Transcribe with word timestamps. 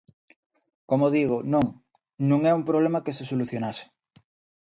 Como 0.89 1.13
digo, 1.17 1.37
non, 1.53 1.65
non 2.29 2.41
é 2.51 2.53
un 2.59 2.67
problema 2.69 3.03
que 3.05 3.15
se 3.17 3.27
solucionase. 3.31 3.85